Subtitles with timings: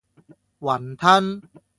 [0.59, 1.43] 餛飩